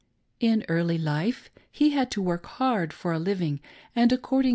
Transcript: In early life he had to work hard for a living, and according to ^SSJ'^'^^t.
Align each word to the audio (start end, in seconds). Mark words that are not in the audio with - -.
In 0.39 0.65
early 0.67 0.97
life 0.97 1.51
he 1.71 1.91
had 1.91 2.09
to 2.09 2.23
work 2.23 2.47
hard 2.47 2.91
for 2.91 3.13
a 3.13 3.19
living, 3.19 3.59
and 3.95 4.11
according 4.11 4.45
to 4.45 4.47
^SSJ'^'^^t. 4.47 4.49